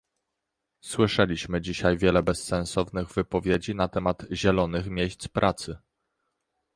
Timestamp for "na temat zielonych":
3.75-4.87